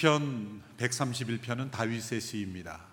시편 0.00 0.62
131편은 0.78 1.70
다윗의 1.70 2.22
시입니다. 2.22 2.86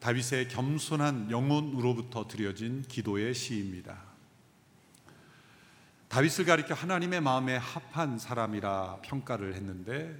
다윗의 0.00 0.48
겸손한 0.48 1.30
영혼으로부터 1.30 2.26
드려진 2.26 2.80
기도의 2.88 3.34
시입니다. 3.34 4.04
다윗을 6.08 6.46
가리켜 6.46 6.72
하나님의 6.72 7.20
마음에 7.20 7.58
합한 7.58 8.18
사람이라 8.18 9.00
평가를 9.02 9.54
했는데 9.54 10.16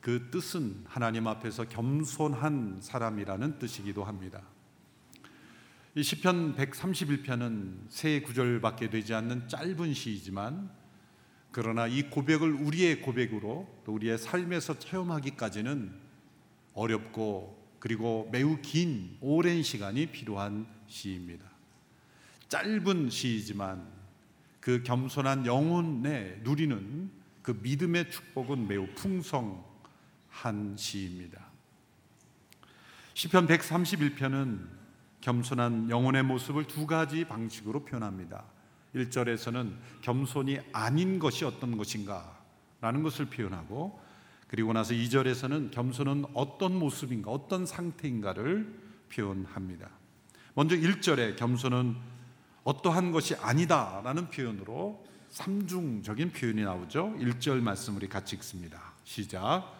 그 0.00 0.30
뜻은 0.32 0.84
하나님 0.88 1.28
앞에서 1.28 1.68
겸손한 1.68 2.80
사람이라는 2.82 3.60
뜻이기도 3.60 4.02
합니다. 4.02 4.42
이 5.94 6.02
시편 6.02 6.56
131편은 6.56 7.88
세 7.88 8.20
구절밖에 8.20 8.90
되지 8.90 9.14
않는 9.14 9.46
짧은 9.46 9.94
시이지만 9.94 10.76
그러나 11.50 11.86
이 11.86 12.10
고백을 12.10 12.52
우리의 12.52 13.02
고백으로 13.02 13.68
또 13.84 13.92
우리의 13.94 14.18
삶에서 14.18 14.78
체험하기까지는 14.78 15.92
어렵고 16.74 17.58
그리고 17.78 18.28
매우 18.32 18.58
긴 18.60 19.16
오랜 19.20 19.62
시간이 19.62 20.06
필요한 20.06 20.66
시입니다. 20.86 21.44
짧은 22.48 23.10
시이지만 23.10 23.86
그 24.60 24.82
겸손한 24.82 25.46
영혼에 25.46 26.40
누리는 26.42 27.10
그 27.42 27.58
믿음의 27.62 28.10
축복은 28.10 28.68
매우 28.68 28.86
풍성한 28.94 30.76
시입니다. 30.76 31.46
시편 33.14 33.46
131편은 33.46 34.68
겸손한 35.20 35.90
영혼의 35.90 36.22
모습을 36.22 36.66
두 36.66 36.86
가지 36.86 37.24
방식으로 37.24 37.84
표현합니다. 37.84 38.44
1절에서는 38.94 39.72
겸손이 40.02 40.58
아닌 40.72 41.18
것이 41.18 41.44
어떤 41.44 41.76
것인가 41.76 42.38
라는 42.80 43.02
것을 43.02 43.26
표현하고 43.26 44.00
그리고 44.46 44.72
나서 44.72 44.94
2절에서는 44.94 45.70
겸손은 45.70 46.24
어떤 46.34 46.78
모습인가 46.78 47.30
어떤 47.30 47.66
상태인가를 47.66 48.72
표현합니다. 49.12 49.88
먼저 50.54 50.74
1절에 50.74 51.36
겸손은 51.36 51.96
어떠한 52.64 53.12
것이 53.12 53.34
아니다 53.36 54.00
라는 54.04 54.28
표현으로 54.28 55.04
삼중적인 55.30 56.32
표현이 56.32 56.62
나오죠. 56.62 57.14
1절 57.18 57.60
말씀 57.60 57.96
우리 57.96 58.08
같이 58.08 58.36
읽습니다. 58.36 58.92
시작. 59.04 59.74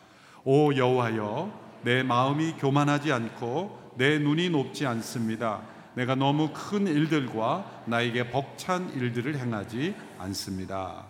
오 0.44 0.74
여호와여 0.74 1.80
내 1.84 2.02
마음이 2.02 2.52
교만하지 2.58 3.12
않고 3.12 3.94
내 3.96 4.18
눈이 4.18 4.50
높지 4.50 4.86
않습니다. 4.86 5.62
내가 5.98 6.14
너무 6.14 6.50
큰 6.54 6.86
일들과 6.86 7.82
나에게 7.86 8.30
벅찬 8.30 8.94
일들을 8.94 9.36
행하지 9.36 9.96
않습니다. 10.18 11.08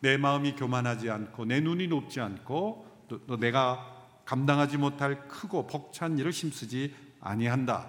내 0.00 0.18
마음이 0.18 0.52
교만하지 0.52 1.08
않고 1.08 1.46
내 1.46 1.60
눈이 1.60 1.88
높지 1.88 2.20
않고 2.20 3.06
또, 3.08 3.26
또 3.26 3.38
내가 3.38 4.04
감당하지 4.26 4.76
못할 4.76 5.26
크고 5.28 5.66
벅찬 5.66 6.18
일을 6.18 6.30
힘쓰지 6.30 6.94
아니한다. 7.20 7.88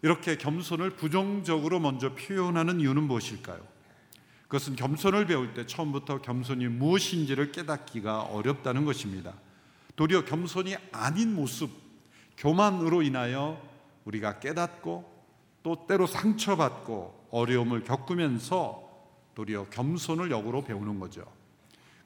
이렇게 0.00 0.38
겸손을 0.38 0.96
부정적으로 0.96 1.78
먼저 1.78 2.14
표현하는 2.14 2.80
이유는 2.80 3.02
무엇일까요? 3.02 3.60
그것은 4.44 4.76
겸손을 4.76 5.26
배울 5.26 5.52
때 5.52 5.66
처음부터 5.66 6.22
겸손이 6.22 6.68
무엇인지를 6.68 7.52
깨닫기가 7.52 8.22
어렵다는 8.22 8.86
것입니다. 8.86 9.34
도리어 9.94 10.24
겸손이 10.24 10.76
아닌 10.90 11.34
모습, 11.34 11.70
교만으로 12.38 13.02
인하여 13.02 13.60
우리가 14.06 14.38
깨닫고 14.38 15.09
또 15.62 15.86
때로 15.86 16.06
상처받고 16.06 17.28
어려움을 17.30 17.84
겪으면서 17.84 18.88
도리어 19.34 19.66
겸손을 19.70 20.30
역으로 20.30 20.64
배우는 20.64 20.98
거죠. 20.98 21.24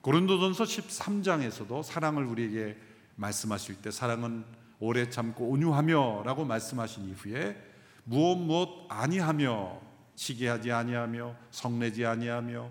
고린도전서 0.02 0.64
13장에서도 0.64 1.82
사랑을 1.82 2.24
우리에게 2.24 2.76
말씀하실 3.16 3.76
때 3.76 3.90
사랑은 3.90 4.44
오래 4.80 5.08
참고 5.08 5.48
온유하며라고 5.48 6.44
말씀하신 6.44 7.08
이후에 7.08 7.56
무엇 8.04 8.36
무엇 8.36 8.68
아니하며 8.88 9.80
시기하지 10.14 10.72
아니하며 10.72 11.34
성내지 11.50 12.04
아니하며 12.04 12.70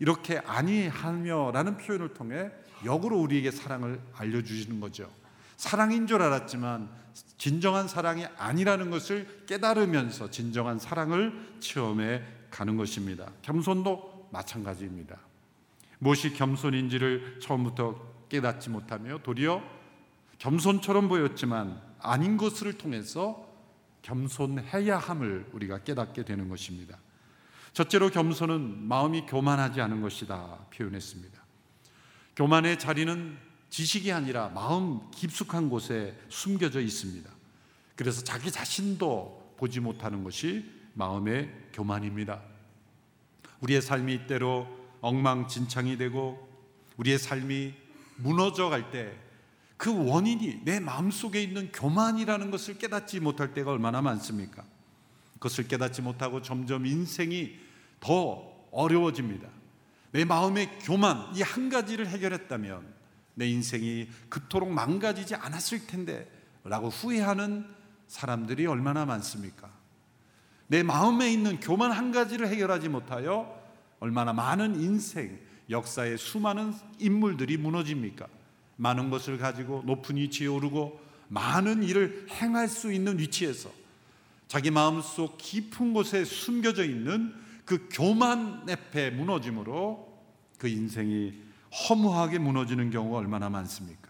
이렇게 0.00 0.38
아니하며라는 0.38 1.76
표현을 1.76 2.14
통해 2.14 2.50
역으로 2.84 3.18
우리에게 3.18 3.50
사랑을 3.50 4.00
알려 4.14 4.42
주시는 4.42 4.80
거죠. 4.80 5.10
사랑인 5.56 6.06
줄 6.06 6.22
알았지만 6.22 6.88
진정한 7.36 7.88
사랑이 7.88 8.26
아니라는 8.36 8.90
것을 8.90 9.44
깨달으면서 9.46 10.30
진정한 10.30 10.78
사랑을 10.78 11.56
체험해 11.60 12.22
가는 12.50 12.76
것입니다. 12.76 13.30
겸손도 13.42 14.28
마찬가지입니다. 14.32 15.18
무엇이 15.98 16.32
겸손인지를 16.32 17.40
처음부터 17.40 18.00
깨닫지 18.28 18.70
못하며 18.70 19.18
도리어 19.22 19.62
겸손처럼 20.38 21.08
보였지만 21.08 21.80
아닌 22.00 22.36
것을 22.36 22.74
통해서 22.78 23.48
겸손해야 24.02 24.98
함을 24.98 25.46
우리가 25.52 25.78
깨닫게 25.78 26.24
되는 26.24 26.48
것입니다. 26.48 26.98
첫째로 27.72 28.10
겸손은 28.10 28.86
마음이 28.86 29.26
교만하지 29.26 29.80
않은 29.80 30.00
것이다 30.00 30.66
표현했습니다. 30.72 31.38
교만의 32.36 32.78
자리는 32.78 33.47
지식이 33.70 34.12
아니라 34.12 34.48
마음 34.48 35.10
깊숙한 35.10 35.68
곳에 35.68 36.18
숨겨져 36.28 36.80
있습니다. 36.80 37.30
그래서 37.96 38.22
자기 38.22 38.50
자신도 38.50 39.54
보지 39.56 39.80
못하는 39.80 40.24
것이 40.24 40.64
마음의 40.94 41.52
교만입니다. 41.72 42.40
우리의 43.60 43.82
삶이 43.82 44.26
때로 44.26 44.68
엉망진창이 45.00 45.96
되고 45.98 46.48
우리의 46.96 47.18
삶이 47.18 47.74
무너져 48.16 48.68
갈 48.68 48.90
때 48.90 49.28
그 49.78 49.96
원인이 50.10 50.62
내 50.64 50.80
마음속에 50.80 51.40
있는 51.40 51.70
교만이라는 51.70 52.50
것을 52.50 52.78
깨닫지 52.78 53.20
못할 53.20 53.54
때가 53.54 53.70
얼마나 53.70 54.02
많습니까? 54.02 54.64
그것을 55.34 55.68
깨닫지 55.68 56.02
못하고 56.02 56.42
점점 56.42 56.84
인생이 56.84 57.56
더 58.00 58.42
어려워집니다. 58.72 59.48
내 60.10 60.24
마음의 60.24 60.80
교만 60.80 61.32
이 61.36 61.42
한 61.42 61.68
가지를 61.70 62.08
해결했다면 62.08 62.97
내 63.38 63.48
인생이 63.48 64.08
그토록 64.28 64.68
망가지지 64.68 65.36
않았을 65.36 65.86
텐데 65.86 66.28
라고 66.64 66.88
후회하는 66.88 67.64
사람들이 68.08 68.66
얼마나 68.66 69.06
많습니까? 69.06 69.70
내 70.66 70.82
마음에 70.82 71.32
있는 71.32 71.60
교만 71.60 71.92
한 71.92 72.10
가지를 72.10 72.48
해결하지 72.48 72.88
못하여 72.88 73.56
얼마나 74.00 74.32
많은 74.32 74.80
인생, 74.80 75.38
역사의 75.70 76.18
수많은 76.18 76.74
인물들이 76.98 77.56
무너집니까? 77.56 78.26
많은 78.76 79.08
것을 79.08 79.38
가지고 79.38 79.84
높은 79.86 80.16
위치에 80.16 80.48
오르고 80.48 81.00
많은 81.28 81.84
일을 81.84 82.26
행할 82.30 82.68
수 82.68 82.92
있는 82.92 83.20
위치에서 83.20 83.70
자기 84.48 84.72
마음속 84.72 85.38
깊은 85.38 85.92
곳에 85.92 86.24
숨겨져 86.24 86.84
있는 86.84 87.34
그 87.64 87.88
교만 87.92 88.64
늪에 88.66 89.10
무너짐으로 89.10 90.08
그 90.58 90.66
인생이 90.66 91.47
허무하게 91.72 92.38
무너지는 92.38 92.90
경우가 92.90 93.18
얼마나 93.18 93.48
많습니까? 93.48 94.08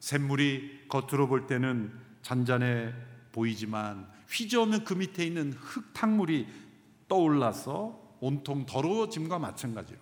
샘물이 0.00 0.86
겉으로 0.88 1.28
볼 1.28 1.46
때는 1.46 1.92
잔잔해 2.22 2.92
보이지만 3.32 4.06
휘저으면 4.28 4.84
그 4.84 4.94
밑에 4.94 5.24
있는 5.24 5.52
흙탕물이 5.52 6.46
떠올라서 7.08 8.16
온통 8.20 8.66
더러워짐과 8.66 9.38
마찬가지로 9.38 9.98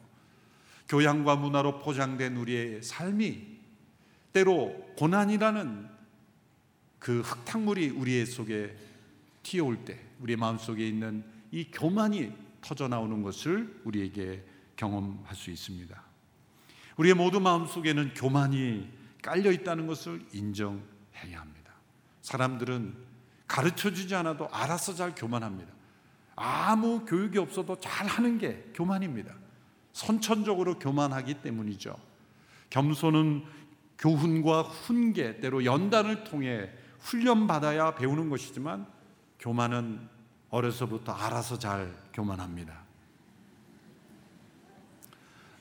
교양과 0.89 1.37
문화로 1.37 1.79
포장된 1.79 2.37
우리의 2.37 2.83
삶이 2.83 3.47
때로 4.33 4.75
고난이라는 4.97 5.89
그 6.99 7.21
흙탕물이 7.21 7.91
우리의 7.91 8.27
속에 8.27 8.77
튀어올 9.43 9.85
때 9.85 9.99
우리의 10.21 10.37
마음속에 10.37 10.87
있는 10.87 11.25
이 11.51 11.71
교만이 11.71 12.33
터져 12.61 12.89
나오는 12.89 13.23
것을 13.23 13.81
우리에게 13.85 14.45
경험할 14.77 15.35
수 15.35 15.51
있습니다. 15.51 16.12
우리의 16.97 17.15
모두 17.15 17.41
마음속에는 17.41 18.15
교만이 18.15 18.91
깔려 19.23 19.51
있다는 19.51 19.87
것을 19.87 20.25
인정해야 20.33 21.41
합니다. 21.41 21.73
사람들은 22.23 22.95
가르쳐 23.47 23.91
주지 23.91 24.15
않아도 24.15 24.49
알아서 24.51 24.95
잘 24.95 25.15
교만합니다. 25.15 25.73
아무 26.37 27.05
교육이 27.05 27.39
없어도 27.39 27.79
잘 27.79 28.07
하는 28.07 28.39
게 28.39 28.71
교만입니다. 28.75 29.35
선천적으로 29.93 30.79
교만하기 30.79 31.35
때문이죠. 31.43 31.95
겸손은 32.71 33.45
교훈과 33.99 34.63
훈계, 34.63 35.41
때로 35.41 35.65
연단을 35.65 36.25
통해 36.25 36.71
훈련받아야 37.01 37.95
배우는 37.95 38.31
것이지만 38.31 38.87
교만은 39.39 40.09
어려서부터 40.51 41.13
알아서 41.13 41.59
잘 41.59 41.95
교만합니다. 42.13 42.82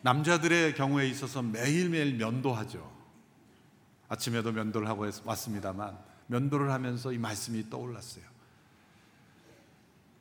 남자들의 0.01 0.75
경우에 0.75 1.07
있어서 1.07 1.41
매일매일 1.41 2.15
면도하죠. 2.15 2.91
아침에도 4.07 4.51
면도를 4.51 4.87
하고 4.87 5.05
왔습니다만 5.23 5.97
면도를 6.27 6.71
하면서 6.71 7.13
이 7.13 7.17
말씀이 7.17 7.69
떠올랐어요. 7.69 8.25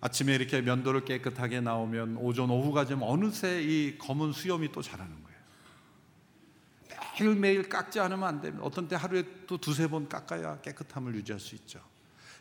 아침에 0.03 0.35
이렇게 0.35 0.63
면도를 0.63 1.05
깨끗하게 1.05 1.61
나오면 1.61 2.17
오전 2.19 2.51
오후가 2.51 2.87
되면 2.87 3.07
어느새 3.09 3.63
이 3.63 3.99
검은 3.99 4.33
수염이 4.33 4.73
또 4.73 4.81
자라는 4.81 5.13
거예요. 5.13 5.41
매일매일 7.19 7.69
깎지 7.69 8.01
않으면 8.01 8.27
안 8.27 8.41
됩니다. 8.41 8.65
어떤 8.65 8.89
때 8.89 8.97
하루에 8.97 9.25
또 9.47 9.59
두세 9.59 9.89
번 9.89 10.09
깎아야 10.09 10.61
깨끗함을 10.63 11.15
유지할 11.17 11.39
수 11.39 11.55
있죠. 11.55 11.81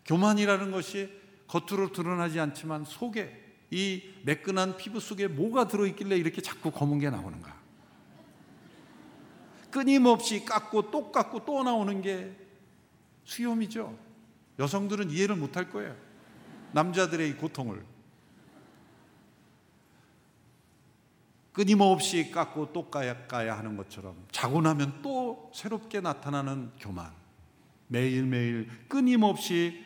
교만이라는 0.06 0.72
것이 0.72 1.12
겉으로 1.48 1.92
드러나지 1.92 2.40
않지만 2.40 2.86
속에 2.86 3.49
이 3.72 4.02
매끈한 4.24 4.78
피부 4.78 5.00
속에 5.00 5.28
뭐가 5.28 5.68
들어있길래 5.68 6.18
이렇게 6.18 6.42
자꾸 6.42 6.72
검은 6.72 7.00
게 7.00 7.10
나오는가? 7.10 7.58
끊임없이 9.70 10.44
깎고 10.46 10.90
또 10.90 11.12
깎고 11.12 11.46
또 11.46 11.64
나오는 11.64 12.02
게 12.02 12.36
수염이죠. 13.24 13.98
여성들은 14.58 15.12
이해를 15.12 15.36
못할 15.36 15.70
거예요. 15.70 15.96
남자들의 16.72 17.30
이 17.30 17.34
고통을. 17.34 17.86
끊임없이 21.52 22.32
깎고 22.32 22.74
또 22.74 22.90
깎아야 22.90 23.58
하는 23.58 23.76
것처럼 23.78 24.16
자고 24.32 24.62
나면 24.62 25.02
또 25.02 25.52
새롭게 25.54 26.02
나타나는 26.02 26.72
교만. 26.80 27.12
매일매일 27.88 28.70
끊임없이 28.88 29.84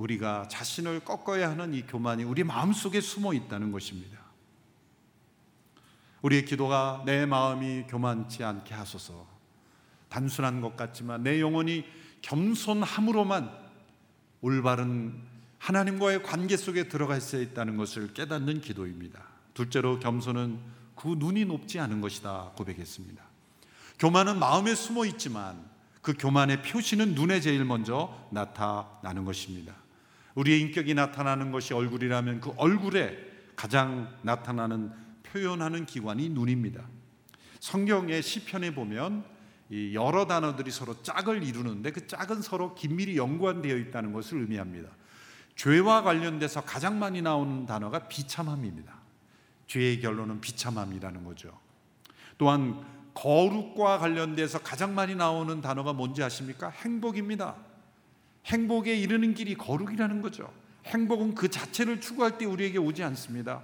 우리가 0.00 0.48
자신을 0.48 1.00
꺾어야 1.00 1.50
하는 1.50 1.74
이 1.74 1.82
교만이 1.82 2.24
우리 2.24 2.42
마음속에 2.42 3.00
숨어 3.00 3.34
있다는 3.34 3.70
것입니다. 3.70 4.18
우리의 6.22 6.46
기도가 6.46 7.02
내 7.04 7.26
마음이 7.26 7.84
교만치 7.88 8.42
않게 8.42 8.74
하소서. 8.74 9.26
단순한 10.08 10.60
것 10.60 10.76
같지만 10.76 11.22
내 11.22 11.40
영혼이 11.40 11.84
겸손함으로만 12.22 13.50
올바른 14.40 15.20
하나님과의 15.58 16.22
관계 16.22 16.56
속에 16.56 16.88
들어가 16.88 17.16
있어야 17.16 17.42
있다는 17.42 17.76
것을 17.76 18.14
깨닫는 18.14 18.62
기도입니다. 18.62 19.22
둘째로 19.52 20.00
겸손은 20.00 20.58
그 20.94 21.08
눈이 21.18 21.44
높지 21.44 21.78
않은 21.78 22.00
것이다 22.00 22.52
고백했습니다. 22.56 23.22
교만은 23.98 24.38
마음에 24.38 24.74
숨어 24.74 25.04
있지만 25.06 25.62
그 26.00 26.14
교만의 26.14 26.62
표시는 26.62 27.14
눈에 27.14 27.40
제일 27.40 27.64
먼저 27.66 28.26
나타나는 28.30 29.26
것입니다. 29.26 29.74
우리의 30.34 30.60
인격이 30.60 30.94
나타나는 30.94 31.52
것이 31.52 31.74
얼굴이라면 31.74 32.40
그 32.40 32.52
얼굴에 32.56 33.18
가장 33.56 34.14
나타나는 34.22 34.92
표현하는 35.24 35.86
기관이 35.86 36.28
눈입니다. 36.30 36.82
성경의 37.60 38.22
시편에 38.22 38.74
보면 38.74 39.24
여러 39.92 40.26
단어들이 40.26 40.70
서로 40.70 41.00
짝을 41.02 41.44
이루는데 41.44 41.92
그 41.92 42.06
짝은 42.06 42.42
서로 42.42 42.74
긴밀히 42.74 43.16
연관되어 43.16 43.76
있다는 43.76 44.12
것을 44.12 44.40
의미합니다. 44.40 44.88
죄와 45.56 46.02
관련돼서 46.02 46.62
가장 46.62 46.98
많이 46.98 47.22
나오는 47.22 47.66
단어가 47.66 48.08
비참함입니다. 48.08 48.94
죄의 49.66 50.00
결론은 50.00 50.40
비참함이라는 50.40 51.22
거죠. 51.24 51.56
또한 52.38 52.82
거룩과 53.14 53.98
관련돼서 53.98 54.58
가장 54.60 54.94
많이 54.94 55.14
나오는 55.14 55.60
단어가 55.60 55.92
뭔지 55.92 56.22
아십니까? 56.22 56.70
행복입니다. 56.70 57.54
행복에 58.46 58.96
이르는 58.96 59.34
길이 59.34 59.54
거룩이라는 59.54 60.22
거죠. 60.22 60.52
행복은 60.86 61.34
그 61.34 61.48
자체를 61.48 62.00
추구할 62.00 62.38
때 62.38 62.46
우리에게 62.46 62.78
오지 62.78 63.02
않습니다. 63.04 63.62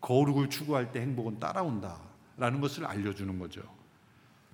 거룩을 0.00 0.50
추구할 0.50 0.92
때 0.92 1.00
행복은 1.00 1.38
따라온다. 1.38 2.00
라는 2.36 2.60
것을 2.60 2.84
알려주는 2.84 3.38
거죠. 3.38 3.62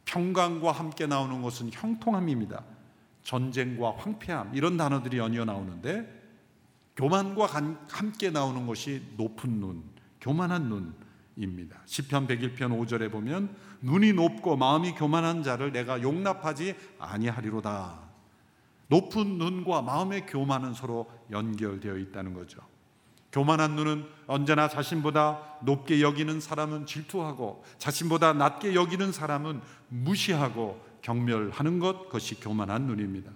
평강과 0.04 0.72
함께 0.72 1.06
나오는 1.06 1.40
것은 1.40 1.70
형통함입니다. 1.72 2.62
전쟁과 3.22 3.94
황폐함, 3.96 4.54
이런 4.54 4.76
단어들이 4.76 5.18
연이어 5.18 5.44
나오는데, 5.44 6.20
교만과 6.96 7.46
함께 7.88 8.30
나오는 8.30 8.66
것이 8.66 9.02
높은 9.16 9.60
눈, 9.60 9.82
교만한 10.20 10.92
눈입니다. 11.36 11.80
시편 11.86 12.26
101편 12.26 12.58
5절에 12.58 13.10
보면 13.10 13.54
눈이 13.80 14.12
높고 14.12 14.56
마음이 14.56 14.92
교만한 14.92 15.42
자를 15.42 15.72
내가 15.72 16.02
용납하지 16.02 16.74
아니하리로다. 16.98 18.09
높은 18.90 19.38
눈과 19.38 19.82
마음의 19.82 20.26
교만은 20.26 20.74
서로 20.74 21.08
연결되어 21.30 21.96
있다는 21.96 22.34
거죠. 22.34 22.60
교만한 23.30 23.76
눈은 23.76 24.04
언제나 24.26 24.68
자신보다 24.68 25.58
높게 25.62 26.00
여기는 26.00 26.40
사람은 26.40 26.86
질투하고 26.86 27.64
자신보다 27.78 28.32
낮게 28.32 28.74
여기는 28.74 29.12
사람은 29.12 29.60
무시하고 29.88 30.84
경멸하는 31.02 31.78
것 31.78 32.06
그것이 32.06 32.40
교만한 32.40 32.86
눈입니다. 32.86 33.30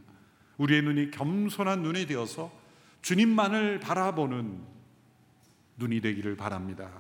우리의 0.58 0.82
눈이 0.82 1.12
겸손한 1.12 1.82
눈이 1.82 2.06
되어서 2.06 2.50
주님만을 3.02 3.78
바라보는 3.78 4.60
눈이 5.76 6.00
되기를 6.00 6.36
바랍니다. 6.36 6.90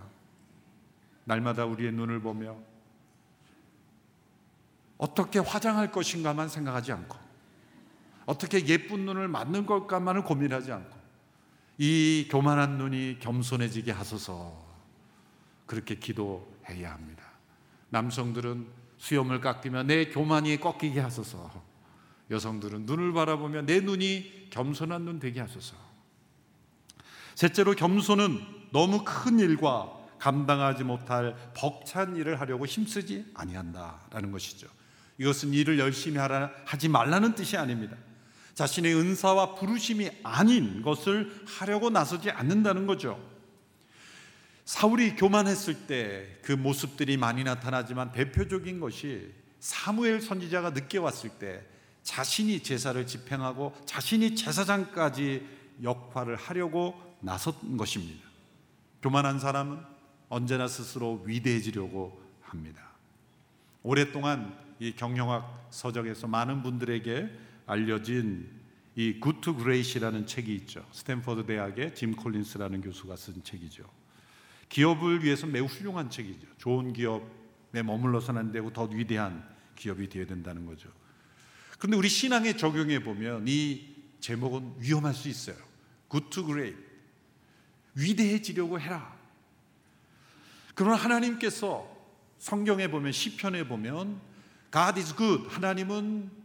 날마다 1.24 1.64
우리의 1.64 1.90
눈을 1.90 2.20
보며 2.20 2.56
어떻게 4.96 5.40
화장할 5.40 5.90
것인가만 5.90 6.48
생각하지 6.48 6.92
않고 6.92 7.23
어떻게 8.26 8.66
예쁜 8.66 9.04
눈을 9.04 9.28
만든 9.28 9.66
걸까만을 9.66 10.24
고민하지 10.24 10.72
않고 10.72 10.96
이 11.78 12.28
교만한 12.30 12.78
눈이 12.78 13.18
겸손해지게 13.20 13.92
하소서 13.92 14.64
그렇게 15.66 15.96
기도해야 15.96 16.92
합니다. 16.92 17.24
남성들은 17.90 18.66
수염을 18.98 19.40
깎으며 19.40 19.82
내 19.82 20.06
교만이 20.06 20.58
꺾이게 20.60 21.00
하소서. 21.00 21.62
여성들은 22.30 22.86
눈을 22.86 23.12
바라보며 23.12 23.62
내 23.62 23.80
눈이 23.80 24.48
겸손한 24.50 25.04
눈 25.04 25.18
되게 25.18 25.40
하소서. 25.40 25.76
셋째로 27.34 27.74
겸손은 27.74 28.40
너무 28.72 29.04
큰 29.04 29.38
일과 29.38 29.92
감당하지 30.18 30.84
못할 30.84 31.36
벅찬 31.54 32.16
일을 32.16 32.40
하려고 32.40 32.64
힘쓰지 32.64 33.30
아니한다라는 33.34 34.32
것이죠. 34.32 34.68
이것은 35.18 35.52
일을 35.52 35.78
열심히 35.78 36.18
하라 36.18 36.50
하지 36.64 36.88
말라는 36.88 37.34
뜻이 37.34 37.56
아닙니다. 37.56 37.96
자신의 38.54 38.94
은사와 38.94 39.56
부르심이 39.56 40.10
아닌 40.22 40.82
것을 40.82 41.44
하려고 41.46 41.90
나서지 41.90 42.30
않는다는 42.30 42.86
거죠. 42.86 43.20
사울이 44.64 45.16
교만했을 45.16 45.86
때 45.86 46.34
그 46.44 46.52
모습들이 46.52 47.16
많이 47.16 47.42
나타나지만 47.42 48.12
대표적인 48.12 48.78
것이 48.78 49.32
사무엘 49.60 50.20
선지자가 50.20 50.70
늦게 50.70 50.98
왔을 50.98 51.30
때 51.30 51.64
자신이 52.02 52.62
제사를 52.62 53.06
집행하고 53.06 53.74
자신이 53.86 54.36
제사장까지 54.36 55.46
역할을 55.82 56.36
하려고 56.36 56.94
나선 57.20 57.78
것입니다. 57.78 58.28
교만한 59.00 59.38
사람은 59.38 59.78
언제나 60.28 60.68
스스로 60.68 61.22
위대해지려고 61.24 62.20
합니다. 62.42 62.82
오랫동안 63.82 64.54
이 64.78 64.92
경영학 64.92 65.68
서적에서 65.70 66.26
많은 66.26 66.62
분들에게 66.62 67.30
알려진 67.66 68.48
이 68.96 69.18
Good 69.20 69.44
to 69.44 69.56
Great이라는 69.56 70.26
책이 70.26 70.54
있죠. 70.56 70.86
스탠퍼드 70.92 71.46
대학의 71.46 71.94
짐 71.94 72.14
콜린스라는 72.14 72.80
교수가 72.80 73.16
쓴 73.16 73.42
책이죠. 73.42 73.84
기업을 74.68 75.24
위해서 75.24 75.46
매우 75.46 75.66
훌륭한 75.66 76.10
책이죠. 76.10 76.46
좋은 76.58 76.92
기업에 76.92 77.82
머물러서는 77.82 78.40
안 78.40 78.52
되고 78.52 78.72
더 78.72 78.84
위대한 78.84 79.46
기업이 79.76 80.08
되어야 80.08 80.26
된다는 80.26 80.66
거죠. 80.66 80.88
그런데 81.78 81.96
우리 81.96 82.08
신앙에 82.08 82.56
적용해 82.56 83.02
보면 83.02 83.44
이 83.48 83.94
제목은 84.20 84.74
위험할 84.78 85.12
수 85.12 85.28
있어요. 85.28 85.56
To 86.30 86.46
great. 86.46 86.76
위대해지려고 87.96 88.78
해라. 88.78 89.14
그러나 90.74 90.96
하나님께서 90.96 91.92
성경에 92.38 92.88
보면 92.88 93.12
시편에 93.12 93.66
보면 93.66 94.20
God 94.72 95.00
is 95.00 95.16
good. 95.16 95.48
하나님은 95.48 96.43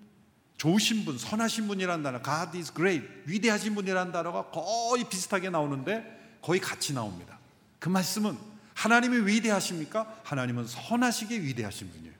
좋으신 0.59 1.05
분, 1.05 1.17
선하신 1.17 1.67
분이라는 1.67 2.03
단어, 2.03 2.21
God 2.21 2.57
is 2.57 2.73
great, 2.73 3.07
위대하신 3.25 3.75
분이라는 3.75 4.11
단어가 4.11 4.49
거의 4.51 5.05
비슷하게 5.05 5.49
나오는데 5.49 6.37
거의 6.41 6.59
같이 6.59 6.93
나옵니다. 6.93 7.39
그 7.79 7.87
말씀은 7.87 8.37
하나님이 8.75 9.25
위대하십니까? 9.25 10.21
하나님은 10.23 10.67
선하시게 10.67 11.41
위대하신 11.41 11.89
분이에요. 11.89 12.13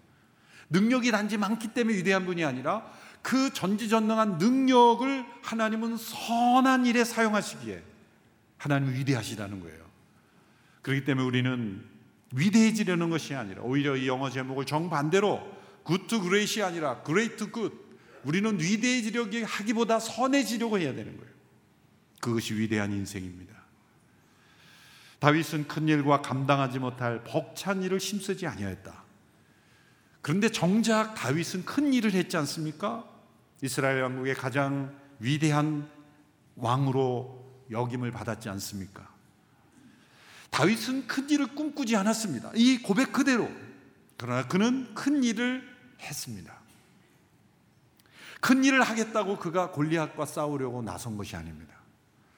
능력이 0.70 1.12
단지 1.12 1.38
많기 1.38 1.68
때문에 1.68 1.98
위대한 1.98 2.26
분이 2.26 2.46
아니라 2.46 2.90
그 3.22 3.52
전지전능한 3.52 4.38
능력을 4.38 5.26
하나님은 5.42 5.98
선한 5.98 6.86
일에 6.86 7.04
사용하시기에 7.04 7.84
하나님은 8.58 8.94
위대하시다는 8.96 9.60
거예요. 9.60 9.80
그렇기 10.82 11.04
때문에 11.04 11.28
우리는 11.28 11.84
위대해지려는 12.34 13.10
것이 13.10 13.36
아니라 13.36 13.64
오히려 13.64 13.98
이 13.98 14.08
영어 14.08 14.30
제목을 14.30 14.66
정반대로 14.66 15.46
good 15.86 16.08
to 16.08 16.22
great이 16.22 16.64
아니라 16.64 17.04
great 17.04 17.36
to 17.36 17.52
good 17.52 17.89
우리는 18.24 18.60
위대해지려고 18.60 19.46
하기보다 19.46 20.00
선해지려고 20.00 20.80
해야 20.80 20.94
되는 20.94 21.16
거예요. 21.18 21.32
그것이 22.22 22.54
위대한 22.54 22.92
인생입니다. 22.92 23.54
다윗은 25.20 25.68
큰 25.68 25.88
일과 25.88 26.22
감당하지 26.22 26.80
못할 26.80 27.24
벅찬 27.24 27.84
일을 27.84 27.98
힘쓰지 27.98 28.48
아니하였다. 28.48 29.04
그런데 30.22 30.50
정작 30.50 31.14
다윗은 31.16 31.66
큰 31.66 31.94
일을 31.94 32.12
했지 32.12 32.38
않습니까? 32.38 33.06
이스라엘 33.62 34.02
왕국의 34.02 34.36
가장 34.36 34.98
위대한 35.20 35.90
왕으로 36.56 37.66
역임을 37.72 38.12
받았지 38.12 38.50
않습니까? 38.50 39.10
다윗은 40.50 41.08
큰 41.08 41.30
일을 41.30 41.48
꿈꾸지 41.56 41.96
않았습니다. 41.96 42.52
이 42.56 42.80
고백 42.80 43.14
그대로. 43.14 43.50
그러나 44.18 44.48
그는 44.48 44.94
큰 44.94 45.24
일을 45.24 45.64
했습니다. 46.02 46.60
큰 48.40 48.64
일을 48.64 48.82
하겠다고 48.82 49.38
그가 49.38 49.72
골리앗과 49.72 50.26
싸우려고 50.26 50.82
나선 50.82 51.18
것이 51.18 51.36
아닙니다. 51.36 51.76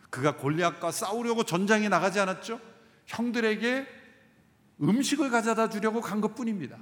그가 0.09 0.35
골리앗과 0.35 0.91
싸우려고 0.91 1.43
전장에 1.43 1.89
나가지 1.89 2.19
않았죠? 2.19 2.59
형들에게 3.05 3.87
음식을 4.81 5.29
가져다 5.29 5.69
주려고 5.69 6.01
간 6.01 6.21
것뿐입니다. 6.21 6.77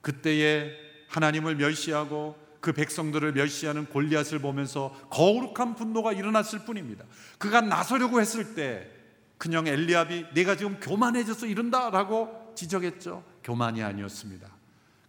그때에 0.00 0.72
하나님을 1.08 1.56
멸시하고 1.56 2.36
그 2.60 2.72
백성들을 2.72 3.32
멸시하는 3.32 3.86
골리앗을 3.86 4.38
보면서 4.38 4.90
거룩한 5.10 5.74
분노가 5.74 6.12
일어났을 6.12 6.60
뿐입니다. 6.60 7.04
그가 7.38 7.60
나서려고 7.60 8.20
했을 8.20 8.54
때 8.54 8.90
그냥 9.36 9.66
엘리압이 9.66 10.28
내가 10.32 10.56
지금 10.56 10.80
교만해져서 10.80 11.46
이른다라고 11.46 12.54
지적했죠. 12.54 13.22
교만이 13.42 13.82
아니었습니다. 13.82 14.53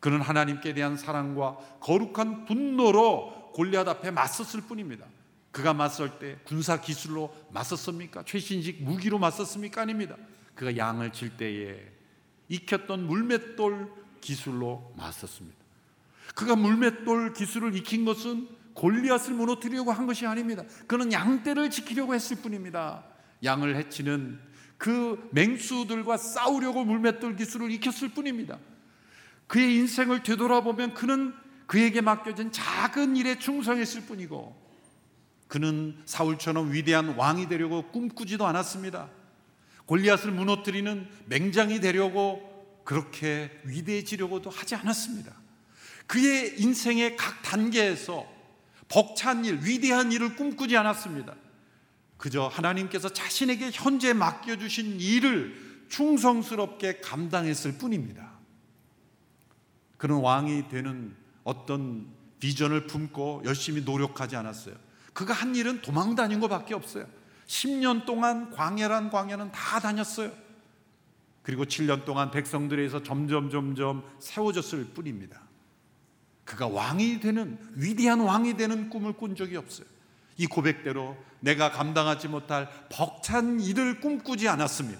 그는 0.05 0.21
하나님께 0.21 0.75
대한 0.75 0.97
사랑과 0.97 1.57
거룩한 1.79 2.45
분노로 2.45 3.49
골리앗 3.55 3.87
앞에 3.87 4.11
맞섰을 4.11 4.61
뿐입니다. 4.61 5.07
그가 5.49 5.73
맞설 5.73 6.19
때 6.19 6.37
군사 6.43 6.79
기술로 6.79 7.35
맞섰습니까? 7.49 8.21
최신식 8.23 8.83
무기로 8.83 9.17
맞섰습니까? 9.17 9.81
아닙니다. 9.81 10.15
그가 10.53 10.77
양을 10.77 11.11
칠 11.11 11.35
때에 11.37 11.91
익혔던 12.49 13.07
물맷돌 13.07 13.91
기술로 14.21 14.93
맞섰습니다. 14.95 15.57
그가 16.35 16.55
물맷돌 16.55 17.33
기술을 17.33 17.75
익힌 17.75 18.05
것은 18.05 18.47
골리앗을 18.75 19.33
무너뜨리려고 19.33 19.91
한 19.91 20.05
것이 20.05 20.27
아닙니다. 20.27 20.61
그는 20.85 21.11
양떼를 21.11 21.71
지키려고 21.71 22.13
했을 22.13 22.37
뿐입니다. 22.43 23.03
양을 23.43 23.75
해치는 23.75 24.39
그 24.77 25.29
맹수들과 25.31 26.17
싸우려고 26.17 26.85
물맷돌 26.85 27.37
기술을 27.37 27.71
익혔을 27.71 28.09
뿐입니다. 28.09 28.59
그의 29.47 29.75
인생을 29.75 30.23
되돌아보면 30.23 30.93
그는 30.93 31.33
그에게 31.67 32.01
맡겨진 32.01 32.51
작은 32.51 33.15
일에 33.15 33.39
충성했을 33.39 34.01
뿐이고 34.01 34.55
그는 35.47 36.01
사울처럼 36.05 36.73
위대한 36.73 37.15
왕이 37.15 37.47
되려고 37.47 37.89
꿈꾸지도 37.91 38.45
않았습니다. 38.45 39.09
골리앗을 39.85 40.31
무너뜨리는 40.31 41.07
맹장이 41.27 41.79
되려고 41.79 42.81
그렇게 42.83 43.51
위대해지려고도 43.63 44.49
하지 44.49 44.75
않았습니다. 44.75 45.33
그의 46.07 46.59
인생의 46.59 47.15
각 47.17 47.41
단계에서 47.41 48.25
벅찬 48.87 49.45
일, 49.45 49.59
위대한 49.63 50.11
일을 50.11 50.35
꿈꾸지 50.35 50.77
않았습니다. 50.77 51.35
그저 52.17 52.47
하나님께서 52.47 53.09
자신에게 53.09 53.71
현재 53.73 54.13
맡겨주신 54.13 54.99
일을 54.99 55.85
충성스럽게 55.89 56.99
감당했을 57.01 57.77
뿐입니다. 57.77 58.34
그는 59.97 60.17
왕이 60.17 60.69
되는 60.69 61.15
어떤 61.43 62.07
비전을 62.39 62.87
품고 62.87 63.43
열심히 63.45 63.81
노력하지 63.81 64.35
않았어요. 64.35 64.75
그가 65.13 65.33
한 65.33 65.55
일은 65.55 65.81
도망 65.81 66.15
다닌 66.15 66.39
것밖에 66.39 66.73
없어요. 66.73 67.05
10년 67.47 68.05
동안 68.05 68.51
광야란 68.51 69.09
광야는 69.09 69.51
다 69.51 69.79
다녔어요. 69.79 70.31
그리고 71.41 71.63
7년 71.63 72.05
동안 72.05 72.31
백성들에서 72.31 73.03
점점 73.03 73.49
점점 73.49 74.03
세워졌을 74.19 74.85
뿐입니다. 74.93 75.41
그가 76.43 76.67
왕이 76.67 77.19
되는 77.19 77.57
위대한 77.75 78.19
왕이 78.19 78.57
되는 78.57 78.89
꿈을 78.89 79.13
꾼 79.13 79.35
적이 79.35 79.57
없어요. 79.57 79.87
이 80.37 80.47
고백대로 80.47 81.15
내가 81.39 81.71
감당하지 81.71 82.27
못할 82.27 82.69
벅찬 82.89 83.61
일을 83.61 83.99
꿈꾸지 84.01 84.47
않았습니다. 84.47 84.99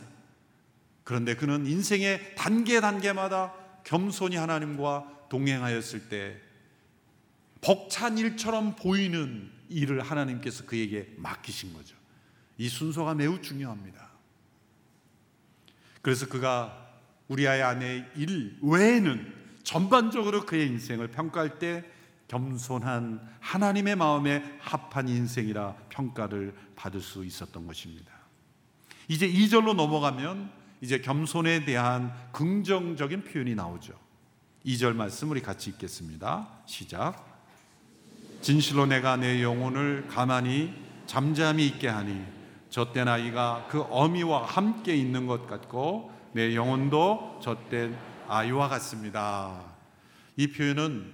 그런데 1.04 1.36
그는 1.36 1.66
인생의 1.68 2.36
단계 2.36 2.80
단계마다 2.80 3.54
겸손히 3.86 4.36
하나님과 4.36 5.28
동행하였을 5.30 6.10
때 6.10 6.42
벅찬 7.62 8.18
일처럼 8.18 8.76
보이는 8.76 9.50
일을 9.70 10.02
하나님께서 10.02 10.66
그에게 10.66 11.14
맡기신 11.18 11.74
거죠. 11.74 11.96
이 12.58 12.68
순서가 12.68 13.16
매우 13.16 13.42
중요합니다. 13.42 14.12
그래서 16.02 16.28
그가 16.28 16.92
우리아의 17.28 17.64
아내의 17.64 18.06
일 18.18 18.58
외에는 18.62 19.34
전반적으로 19.64 20.46
그의 20.46 20.68
인생을 20.68 21.08
평가할 21.08 21.58
때 21.58 21.84
겸손한 22.28 23.38
하나님의 23.40 23.96
마음에 23.96 24.58
합한 24.60 25.10
인생이라 25.10 25.76
평가를 25.90 26.56
받을 26.76 27.02
수 27.02 27.26
있었던 27.26 27.66
것입니다. 27.66 28.14
이제 29.08 29.28
2절로 29.28 29.76
넘어가면 29.76 30.65
이제 30.82 31.00
겸손에 31.00 31.66
대한 31.66 32.14
긍정적인 32.32 33.24
표현이 33.24 33.56
나오죠. 33.56 33.94
2절 34.66 34.96
말씀 34.96 35.30
우리 35.30 35.42
같이 35.42 35.70
읽겠습니다. 35.72 36.48
시작. 36.66 37.36
진실로 38.42 38.86
내가 38.86 39.16
내 39.16 39.42
영혼을 39.42 40.08
가만히 40.08 40.74
잠잠히 41.06 41.68
있게 41.68 41.88
하니 41.88 42.24
젖된 42.70 43.08
아이가 43.08 43.68
그 43.70 43.82
어미와 43.82 44.46
함께 44.46 44.96
있는 44.96 45.28
것 45.28 45.48
같고 45.48 46.12
내 46.34 46.56
영혼도 46.56 47.40
젖된 47.42 47.98
아이와 48.28 48.68
같습니다. 48.70 49.64
이 50.36 50.48
표현은 50.48 51.14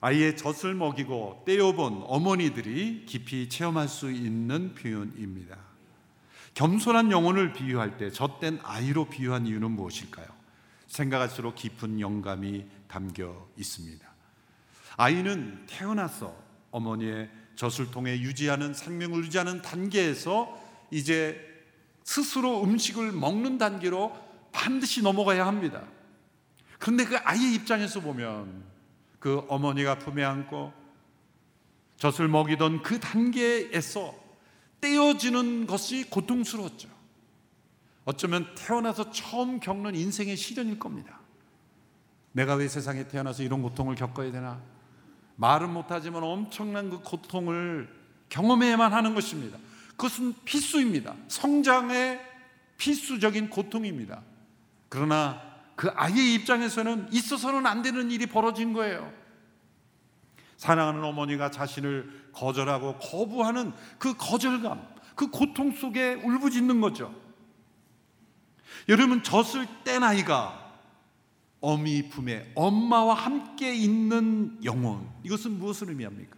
아이의 0.00 0.36
젖을 0.36 0.74
먹이고 0.74 1.44
떼어본 1.46 2.04
어머니들이 2.06 3.04
깊이 3.06 3.48
체험할 3.48 3.88
수 3.88 4.10
있는 4.10 4.74
표현입니다. 4.74 5.65
겸손한 6.56 7.12
영혼을 7.12 7.52
비유할 7.52 7.98
때 7.98 8.10
젖된 8.10 8.60
아이로 8.62 9.10
비유한 9.10 9.46
이유는 9.46 9.72
무엇일까요? 9.72 10.26
생각할수록 10.86 11.54
깊은 11.54 12.00
영감이 12.00 12.64
담겨 12.88 13.46
있습니다. 13.58 14.06
아이는 14.96 15.66
태어나서 15.66 16.34
어머니의 16.70 17.28
젖을 17.56 17.90
통해 17.90 18.18
유지하는 18.20 18.72
생명을 18.72 19.24
유지하는 19.24 19.60
단계에서 19.60 20.58
이제 20.90 21.38
스스로 22.04 22.64
음식을 22.64 23.12
먹는 23.12 23.58
단계로 23.58 24.16
반드시 24.50 25.02
넘어가야 25.02 25.46
합니다. 25.46 25.82
그런데 26.78 27.04
그 27.04 27.18
아이의 27.18 27.54
입장에서 27.54 28.00
보면 28.00 28.64
그 29.18 29.44
어머니가 29.48 29.98
품에 29.98 30.24
안고 30.24 30.72
젖을 31.98 32.28
먹이던 32.28 32.82
그 32.82 32.98
단계에서 32.98 34.25
떼어지는 34.80 35.66
것이 35.66 36.08
고통스러웠죠. 36.10 36.88
어쩌면 38.04 38.46
태어나서 38.54 39.10
처음 39.10 39.58
겪는 39.58 39.94
인생의 39.94 40.36
시련일 40.36 40.78
겁니다. 40.78 41.20
내가 42.32 42.54
왜 42.54 42.68
세상에 42.68 43.08
태어나서 43.08 43.42
이런 43.42 43.62
고통을 43.62 43.94
겪어야 43.94 44.30
되나? 44.30 44.62
말은 45.36 45.72
못하지만 45.72 46.22
엄청난 46.22 46.90
그 46.90 47.00
고통을 47.00 47.88
경험해야만 48.28 48.92
하는 48.92 49.14
것입니다. 49.14 49.58
그것은 49.90 50.34
필수입니다. 50.44 51.16
성장의 51.28 52.20
필수적인 52.78 53.50
고통입니다. 53.50 54.22
그러나 54.88 55.42
그 55.74 55.88
아이의 55.88 56.34
입장에서는 56.34 57.12
있어서는 57.12 57.66
안 57.66 57.82
되는 57.82 58.10
일이 58.10 58.26
벌어진 58.26 58.72
거예요. 58.72 59.12
사랑하는 60.56 61.02
어머니가 61.04 61.50
자신을 61.50 62.25
거절하고 62.36 62.98
거부하는 62.98 63.72
그 63.98 64.14
거절감, 64.16 64.86
그 65.14 65.28
고통 65.30 65.72
속에 65.72 66.14
울부짖는 66.14 66.80
거죠. 66.80 67.14
여러분 68.88 69.22
젖을 69.22 69.66
뗀 69.84 70.04
아이가 70.04 70.74
어미 71.60 72.10
품에 72.10 72.52
엄마와 72.54 73.14
함께 73.14 73.74
있는 73.74 74.58
영혼 74.62 75.08
이것은 75.24 75.58
무엇을 75.58 75.88
의미합니까? 75.88 76.36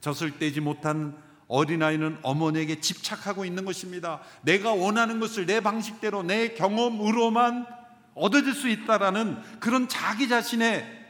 젖을 0.00 0.38
떼지 0.38 0.60
못한 0.60 1.16
어린아이는 1.48 2.18
어머니에게 2.22 2.80
집착하고 2.80 3.44
있는 3.44 3.64
것입니다. 3.64 4.20
내가 4.42 4.72
원하는 4.72 5.20
것을 5.20 5.46
내 5.46 5.60
방식대로 5.60 6.24
내 6.24 6.54
경험으로만 6.54 7.66
얻어질 8.14 8.52
수 8.52 8.68
있다라는 8.68 9.40
그런 9.60 9.88
자기 9.88 10.28
자신의 10.28 11.06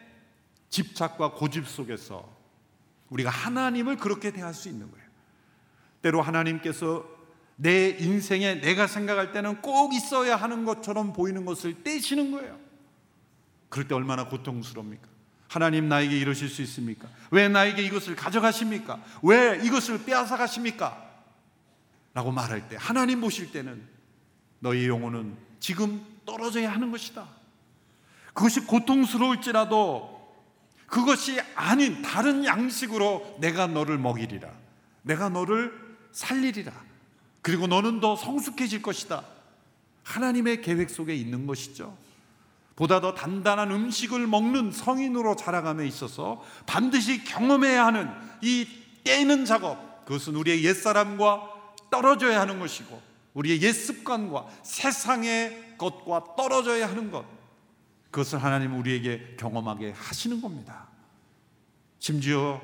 집착과 0.68 1.32
고집 1.32 1.66
속에서 1.66 2.35
우리가 3.10 3.30
하나님을 3.30 3.96
그렇게 3.96 4.32
대할 4.32 4.54
수 4.54 4.68
있는 4.68 4.90
거예요. 4.90 5.06
때로 6.02 6.22
하나님께서 6.22 7.06
내 7.56 7.88
인생에 7.88 8.60
내가 8.60 8.86
생각할 8.86 9.32
때는 9.32 9.62
꼭 9.62 9.94
있어야 9.94 10.36
하는 10.36 10.64
것처럼 10.64 11.12
보이는 11.12 11.44
것을 11.44 11.82
떼시는 11.82 12.30
거예요. 12.32 12.58
그럴 13.68 13.88
때 13.88 13.94
얼마나 13.94 14.28
고통스럽습니까? 14.28 15.08
하나님 15.48 15.88
나에게 15.88 16.18
이러실 16.18 16.48
수 16.48 16.60
있습니까? 16.62 17.08
왜 17.30 17.48
나에게 17.48 17.82
이것을 17.82 18.16
가져가십니까? 18.16 19.02
왜 19.22 19.60
이것을 19.64 20.04
빼앗아 20.04 20.36
가십니까? 20.36 21.02
라고 22.12 22.32
말할 22.32 22.68
때 22.68 22.76
하나님 22.78 23.20
보실 23.20 23.52
때는 23.52 23.82
너희 24.58 24.88
영혼은 24.88 25.36
지금 25.60 26.04
떨어져야 26.24 26.72
하는 26.72 26.90
것이다. 26.90 27.26
그것이 28.34 28.60
고통스러울지라도 28.60 30.15
그것이 30.86 31.40
아닌 31.54 32.02
다른 32.02 32.44
양식으로 32.44 33.38
내가 33.40 33.66
너를 33.66 33.98
먹이리라. 33.98 34.48
내가 35.02 35.28
너를 35.28 35.72
살리리라. 36.12 36.72
그리고 37.42 37.66
너는 37.66 38.00
더 38.00 38.16
성숙해질 38.16 38.82
것이다. 38.82 39.24
하나님의 40.02 40.62
계획 40.62 40.90
속에 40.90 41.14
있는 41.14 41.46
것이죠. 41.46 41.96
보다 42.76 43.00
더 43.00 43.14
단단한 43.14 43.70
음식을 43.70 44.26
먹는 44.26 44.70
성인으로 44.70 45.34
자라감에 45.36 45.86
있어서 45.86 46.44
반드시 46.66 47.24
경험해야 47.24 47.86
하는 47.86 48.08
이 48.42 48.66
떼는 49.02 49.44
작업, 49.44 50.04
그것은 50.04 50.36
우리의 50.36 50.64
옛사람과 50.64 51.42
떨어져야 51.90 52.40
하는 52.40 52.58
것이고, 52.58 53.00
우리의 53.34 53.62
옛 53.62 53.72
습관과 53.72 54.46
세상의 54.62 55.74
것과 55.78 56.36
떨어져야 56.36 56.88
하는 56.88 57.10
것, 57.10 57.24
그것을 58.16 58.42
하나님 58.42 58.78
우리에게 58.78 59.36
경험하게 59.36 59.92
하시는 59.92 60.40
겁니다. 60.40 60.88
심지어 61.98 62.62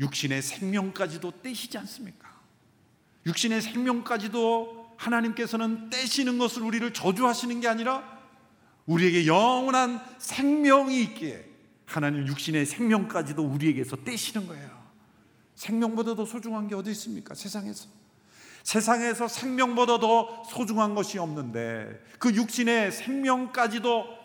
육신의 0.00 0.42
생명까지도 0.42 1.40
떼시지 1.40 1.78
않습니까? 1.78 2.28
육신의 3.24 3.62
생명까지도 3.62 4.96
하나님께서는 4.96 5.88
떼시는 5.88 6.36
것을 6.38 6.62
우리를 6.62 6.92
저주하시는 6.92 7.60
게 7.60 7.68
아니라 7.68 8.02
우리에게 8.86 9.28
영원한 9.28 10.04
생명이 10.18 11.00
있기에 11.02 11.48
하나님 11.86 12.26
육신의 12.26 12.66
생명까지도 12.66 13.40
우리에게서 13.40 13.98
떼시는 14.02 14.48
거예요. 14.48 14.82
생명보다 15.54 16.16
더 16.16 16.24
소중한 16.24 16.66
게 16.66 16.74
어디 16.74 16.90
있습니까? 16.90 17.36
세상에서. 17.36 17.88
세상에서 18.64 19.28
생명보다 19.28 20.00
더 20.00 20.42
소중한 20.48 20.96
것이 20.96 21.18
없는데 21.18 22.02
그 22.18 22.34
육신의 22.34 22.90
생명까지도 22.90 24.21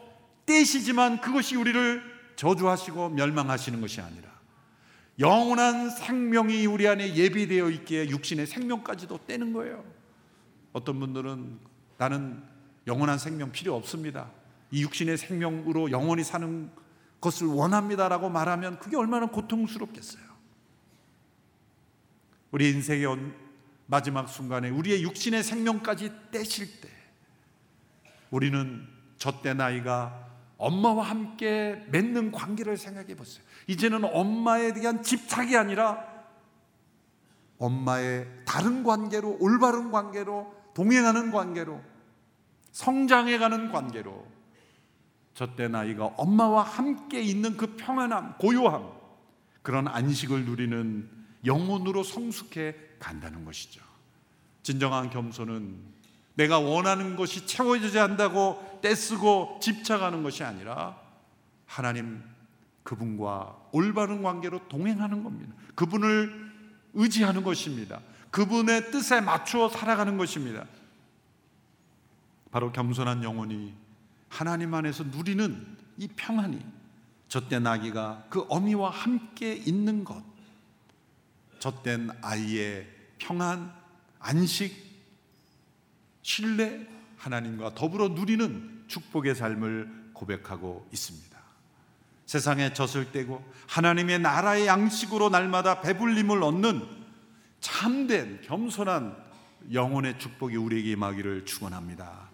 떼시지만 0.47 1.21
그것이 1.21 1.55
우리를 1.55 2.01
저주하시고 2.35 3.09
멸망하시는 3.09 3.79
것이 3.81 4.01
아니라 4.01 4.29
영원한 5.19 5.89
생명이 5.89 6.65
우리 6.65 6.87
안에 6.87 7.15
예비되어 7.15 7.69
있기에 7.69 8.09
육신의 8.09 8.47
생명까지도 8.47 9.19
떼는 9.27 9.53
거예요. 9.53 9.83
어떤 10.73 10.99
분들은 10.99 11.59
나는 11.97 12.43
영원한 12.85 13.17
생명 13.17 13.51
필요 13.51 13.75
없습니다. 13.75 14.31
이 14.71 14.83
육신의 14.83 15.17
생명으로 15.17 15.91
영원히 15.91 16.23
사는 16.23 16.71
것을 17.19 17.47
원합니다라고 17.47 18.29
말하면 18.29 18.79
그게 18.79 18.95
얼마나 18.95 19.25
고통스럽겠어요. 19.27 20.23
우리 22.51 22.69
인생의 22.69 23.07
마지막 23.87 24.27
순간에 24.27 24.69
우리의 24.69 25.03
육신의 25.03 25.43
생명까지 25.43 26.11
떼실 26.31 26.81
때 26.81 26.89
우리는 28.29 28.87
젖대 29.17 29.55
나이가 29.55 30.27
엄마와 30.57 31.03
함께 31.03 31.85
맺는 31.91 32.31
관계를 32.31 32.77
생각해 32.77 33.15
보세요. 33.15 33.43
이제는 33.67 34.03
엄마에 34.05 34.73
대한 34.73 35.03
집착이 35.03 35.55
아니라 35.55 36.05
엄마의 37.59 38.27
다른 38.45 38.83
관계로 38.83 39.37
올바른 39.39 39.91
관계로 39.91 40.53
동행하는 40.73 41.31
관계로 41.31 41.81
성장해가는 42.71 43.71
관계로 43.71 44.25
저 45.37 45.55
때 45.55 45.67
나이가 45.67 46.05
엄마와 46.17 46.63
함께 46.63 47.21
있는 47.21 47.57
그 47.57 47.75
평안함, 47.75 48.37
고요함, 48.39 48.89
그런 49.61 49.87
안식을 49.87 50.45
누리는 50.45 51.09
영혼으로 51.45 52.01
성숙해 52.01 52.75
간다는 52.97 53.45
것이죠. 53.45 53.83
진정한 54.63 55.11
겸손은 55.11 55.96
내가 56.37 56.59
원하는 56.59 57.15
것이 57.15 57.45
채워지지 57.47 57.99
않다고 57.99 58.79
떼쓰고 58.81 59.59
집착하는 59.61 60.21
것이 60.23 60.43
아니라 60.43 60.95
하나님 61.65 62.23
그분과 62.83 63.57
올바른 63.71 64.21
관계로 64.21 64.67
동행하는 64.69 65.23
겁니다. 65.23 65.53
그분을 65.75 66.51
의지하는 66.93 67.43
것입니다. 67.43 67.99
그분의 68.31 68.91
뜻에 68.91 69.19
맞추어 69.19 69.67
살아가는 69.69 70.15
것입니다. 70.17 70.65
바로 72.51 72.71
겸손한 72.71 73.23
영혼이 73.23 73.73
하나님 74.29 74.73
안에서 74.73 75.05
누리는 75.05 75.77
이 75.97 76.07
평안이 76.07 76.63
젖된 77.29 77.65
아기가 77.65 78.25
그 78.29 78.45
어미와 78.47 78.91
함께 78.91 79.53
있는 79.53 80.03
것, 80.03 80.23
젖된 81.59 82.11
아이의 82.21 82.87
평안, 83.17 83.73
안식, 84.19 84.86
신뢰, 86.27 86.85
하나님과 87.15 87.73
더불어 87.73 88.09
누리는 88.09 88.83
축복의 88.87 89.33
삶을 89.33 90.09
고백하고 90.11 90.85
있습니다. 90.91 91.37
세상에 92.25 92.73
젖을 92.73 93.13
떼고 93.13 93.49
하나님의 93.69 94.19
나라의 94.19 94.67
양식으로 94.67 95.29
날마다 95.29 95.79
배불림을 95.79 96.43
얻는 96.43 96.85
참된 97.61 98.41
겸손한 98.41 99.15
영혼의 99.71 100.19
축복이 100.19 100.57
우리에게 100.57 100.91
임하기를 100.91 101.45
축원합니다. 101.45 102.29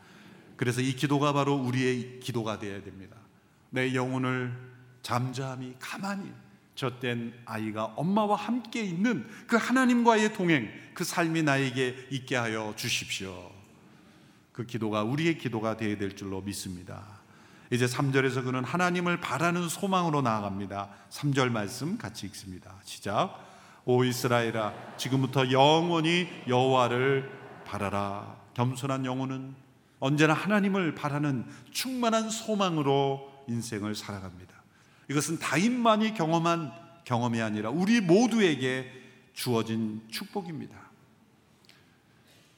그래서 0.57 0.81
이 0.81 0.95
기도가 0.95 1.31
바로 1.31 1.53
우리의 1.53 2.19
기도가 2.19 2.57
되어야 2.57 2.81
됩니다. 2.81 3.15
내 3.69 3.93
영혼을 3.93 4.57
잠잠히 5.03 5.75
가만히 5.77 6.31
젖된 6.73 7.31
아이가 7.45 7.85
엄마와 7.95 8.37
함께 8.37 8.83
있는 8.83 9.27
그 9.45 9.55
하나님과의 9.55 10.33
동행, 10.33 10.71
그 10.95 11.03
삶이 11.03 11.43
나에게 11.43 12.07
있게 12.09 12.35
하여 12.35 12.73
주십시오. 12.75 13.53
그 14.53 14.65
기도가 14.65 15.03
우리의 15.03 15.37
기도가 15.39 15.75
되어야 15.75 15.97
될 15.97 16.15
줄로 16.15 16.41
믿습니다. 16.41 17.03
이제 17.71 17.85
3절에서 17.87 18.43
그는 18.43 18.63
하나님을 18.63 19.19
바라는 19.19 19.67
소망으로 19.67 20.21
나아갑니다. 20.21 20.89
3절 21.09 21.49
말씀 21.49 21.97
같이 21.97 22.27
읽습니다. 22.27 22.75
시작. 22.83 23.39
오 23.85 24.03
이스라엘아 24.03 24.95
지금부터 24.97 25.51
영원히 25.51 26.27
여호와를 26.47 27.29
바라라. 27.65 28.37
겸손한 28.53 29.05
영혼은 29.05 29.55
언제나 29.99 30.33
하나님을 30.33 30.93
바라는 30.93 31.45
충만한 31.71 32.29
소망으로 32.29 33.33
인생을 33.47 33.95
살아갑니다. 33.95 34.53
이것은 35.09 35.39
다인만이 35.39 36.13
경험한 36.13 36.71
경험이 37.05 37.41
아니라 37.41 37.71
우리 37.71 38.01
모두에게 38.01 38.91
주어진 39.33 40.01
축복입니다. 40.11 40.77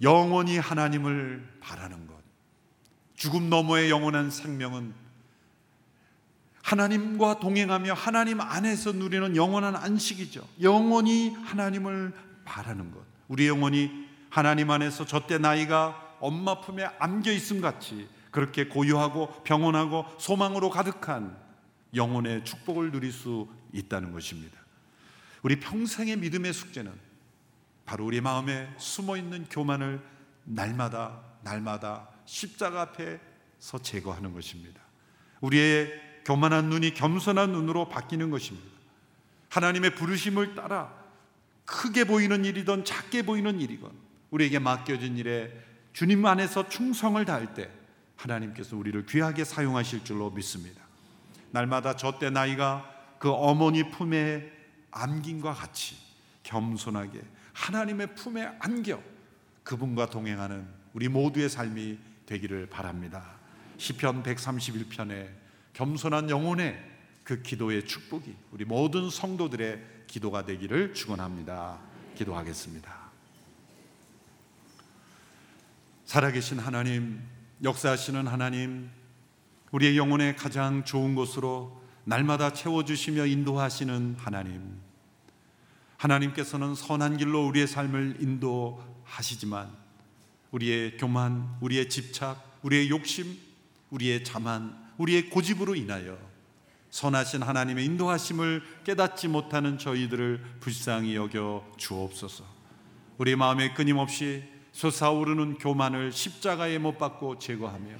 영원히 0.02 0.58
하나님을 0.58 1.60
바라는 1.62 2.08
것. 2.08 2.16
죽음 3.16 3.50
너머의 3.50 3.90
영원한 3.90 4.30
생명은 4.30 4.94
하나님과 6.62 7.40
동행하며 7.40 7.94
하나님 7.94 8.42
안에서 8.42 8.92
누리는 8.92 9.36
영원한 9.36 9.76
안식이죠. 9.76 10.48
영원히 10.62 11.30
하나님을 11.30 12.14
바라는 12.44 12.92
것. 12.92 13.02
우리 13.28 13.48
영혼이 13.48 13.92
하나님 14.30 14.72
안에서 14.72 15.06
저때 15.06 15.38
나이가 15.38 16.18
엄마 16.20 16.62
품에 16.62 16.90
안겨 17.00 17.32
있음 17.32 17.62
같이 17.62 18.08
그렇게 18.32 18.68
고요하고 18.68 19.44
평온하고 19.44 20.06
소망으로 20.18 20.70
가득한 20.70 21.38
영혼의 21.94 22.44
축복을 22.44 22.92
누릴 22.92 23.12
수 23.12 23.48
있다는 23.72 24.12
것입니다. 24.12 24.60
우리 25.44 25.60
평생의 25.60 26.18
믿음의 26.18 26.52
숙제는 26.52 26.92
바로 27.86 28.06
우리 28.06 28.22
마음에 28.22 28.74
숨어 28.78 29.18
있는 29.18 29.46
교만을 29.50 30.02
날마다 30.44 31.22
날마다 31.44 32.10
십자가 32.26 32.82
앞에서 32.82 33.80
제거하는 33.82 34.34
것입니다. 34.34 34.82
우리의 35.42 35.92
교만한 36.26 36.70
눈이 36.70 36.96
겸손한 36.96 37.52
눈으로 37.52 37.88
바뀌는 37.88 38.32
것입니다. 38.32 38.68
하나님의 39.50 39.96
부르심을 39.96 40.56
따라 40.56 40.92
크게 41.66 42.06
보이는 42.06 42.44
일이든 42.46 42.84
작게 42.86 43.24
보이는 43.24 43.60
일이건 43.62 43.92
우리에게 44.32 44.60
맡겨진 44.60 45.18
일에 45.18 45.52
주님 45.94 46.26
안에서 46.26 46.68
충성을 46.68 47.24
다할 47.26 47.54
때 47.54 47.70
하나님께서 48.18 48.76
우리를 48.76 49.06
귀하게 49.06 49.44
사용하실 49.44 50.04
줄로 50.04 50.32
믿습니다. 50.32 50.82
날마다 51.52 51.96
저 51.96 52.20
때 52.20 52.30
나이가 52.30 52.92
그 53.20 53.32
어머니 53.32 53.90
품에 53.90 54.52
안긴과 54.92 55.54
같이 55.54 55.96
겸손하게 56.44 57.22
하나님의 57.56 58.16
품에 58.16 58.58
안겨 58.60 59.02
그분과 59.64 60.10
동행하는 60.10 60.68
우리 60.94 61.08
모두의 61.08 61.50
삶이 61.50 61.98
되기를 62.26 62.68
바랍니다. 62.68 63.38
시편 63.78 64.24
131편에 64.24 65.30
겸손한 65.74 66.30
영혼의 66.30 66.78
그 67.24 67.42
기도의 67.42 67.86
축복이 67.86 68.36
우리 68.52 68.66
모든 68.66 69.10
성도들의 69.10 69.82
기도가 70.08 70.46
되기를 70.46 70.94
축원합니다. 70.94 71.80
기도하겠습니다. 72.16 72.94
살아계신 76.06 76.60
하나님, 76.60 77.22
역사하시는 77.64 78.28
하나님, 78.28 78.92
우리의 79.72 79.98
영혼의 79.98 80.36
가장 80.36 80.84
좋은 80.84 81.16
곳으로 81.16 81.82
날마다 82.04 82.54
채워주시며 82.54 83.26
인도하시는 83.26 84.16
하나님. 84.20 84.85
하나님께서는 85.98 86.76
선한 86.76 87.18
길로 87.18 87.48
우리의 87.48 87.68
삶을 87.68 88.18
인도하시지만 88.20 89.70
우리의 90.52 90.98
교만, 90.98 91.58
우리의 91.62 91.90
집착, 91.90 92.60
우리의 92.62 92.90
욕심, 92.90 93.38
우리의 93.90 94.24
자만, 94.24 94.76
우리의 94.98 95.30
고집으로 95.30 95.76
인하여 95.76 96.18
선하신 96.90 97.44
하나님의 97.44 97.84
인도하심을 97.86 98.64
깨닫지 98.86 99.28
못하는 99.28 99.78
저희들을 99.78 100.60
불쌍히 100.62 101.16
여겨 101.16 101.74
주옵소서. 101.78 102.46
우리 103.18 103.36
마음에 103.36 103.74
끊임없이 103.74 104.44
솟아오르는 104.72 105.58
교만을 105.58 106.12
십자가에 106.12 106.78
못 106.78 106.98
박고 106.98 107.40
제거하며 107.40 107.96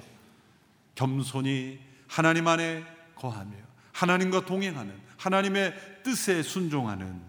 겸손히 0.94 1.78
하나님 2.06 2.48
안에 2.48 2.84
거하며 3.14 3.52
하나님과 3.92 4.46
동행하는 4.46 4.94
하나님의 5.16 6.02
뜻에 6.02 6.42
순종하는 6.42 7.20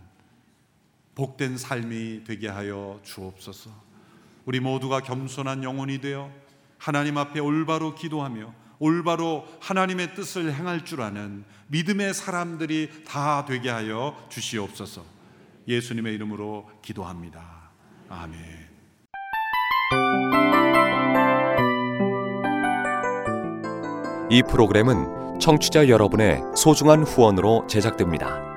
복된 1.17 1.57
삶이 1.57 2.25
되게 2.25 2.47
하여 2.47 2.99
주옵소서. 3.01 3.71
우리 4.45 4.59
모두가 4.59 5.01
겸손한 5.01 5.63
영혼이 5.63 5.99
되어 5.99 6.31
하나님 6.77 7.17
앞에 7.17 7.39
올바로 7.39 7.95
기도하며 7.95 8.53
올바로 8.77 9.43
하나님의 9.59 10.13
뜻을 10.13 10.53
행할 10.53 10.85
줄 10.85 11.01
아는 11.01 11.43
믿음의 11.69 12.13
사람들이 12.13 13.03
다 13.03 13.45
되게 13.45 13.71
하여 13.71 14.15
주시옵소서. 14.29 15.03
예수님의 15.67 16.13
이름으로 16.13 16.69
기도합니다. 16.83 17.71
아멘. 18.09 18.39
이 24.29 24.43
프로그램은 24.43 25.39
청취자 25.39 25.89
여러분의 25.89 26.43
소중한 26.55 27.01
후원으로 27.01 27.65
제작됩니다. 27.67 28.56